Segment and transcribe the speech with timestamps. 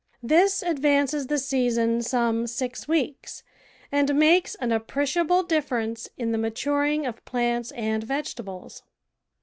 [0.23, 3.43] This ad vances the season some six weeks,
[3.91, 8.81] and makes an appreciable diiference in the maturing of plants and vegetables.